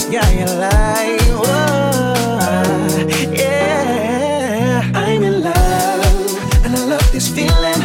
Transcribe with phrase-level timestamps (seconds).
[0.00, 1.20] luckiest guy alive.
[1.36, 7.80] Whoa, yeah, I'm in love, and I love this feeling.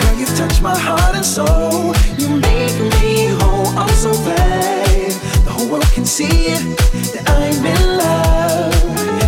[0.00, 1.94] Girl, you touch my heart and soul.
[2.16, 3.66] You make me whole.
[3.78, 5.12] I'm so glad
[5.44, 6.62] the whole world can see it
[7.12, 8.74] that I'm in love,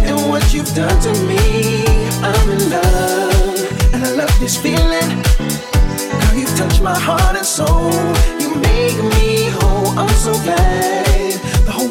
[0.05, 1.85] and what you've done to me.
[2.23, 5.23] I'm in love, and I love this feeling.
[6.21, 6.47] Girl, you
[6.83, 7.93] my heart and soul.
[8.41, 9.99] You make me whole.
[9.99, 11.10] I'm so glad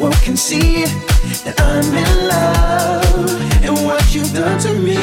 [0.00, 0.84] world can see
[1.44, 4.96] that I'm in love, and what you've done to me.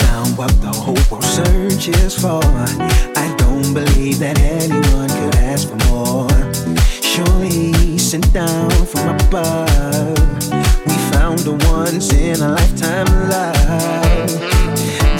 [0.00, 2.40] found what the whole world searches for.
[3.22, 6.30] I don't believe that anyone could ask for more.
[7.02, 10.16] Surely sent down from above.
[10.86, 14.55] We found the once in a lifetime love.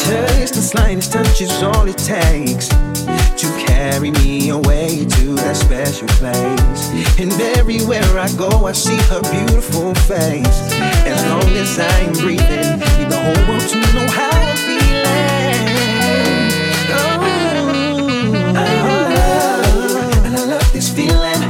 [0.06, 6.06] Just the slightest touch is all it takes to carry me away to that special
[6.20, 7.18] place.
[7.18, 10.72] And everywhere I go, I see her beautiful face.
[11.10, 15.74] As long as I'm breathing, need the whole world to know how I'm feeling.
[16.94, 17.18] Oh,
[18.54, 18.78] I'm
[19.16, 21.42] love, and I love this feeling.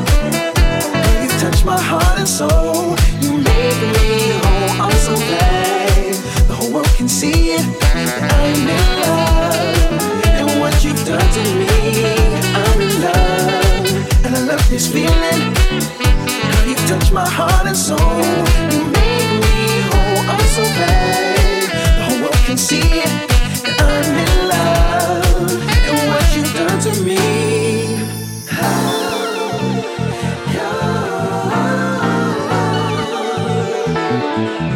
[1.23, 2.66] You touch my heart and soul.
[11.37, 11.71] To me.
[12.61, 15.43] I'm in love, and I love this feeling.
[16.69, 17.99] You touch my heart and soul.
[18.73, 19.57] You make me
[19.89, 20.21] whole.
[20.33, 21.63] I'm so glad
[21.99, 23.13] the whole world can see it.
[23.67, 25.53] that I'm in love,
[25.89, 27.19] and what you've done to me.
[28.51, 29.13] Ah,
[34.59, 34.76] I'm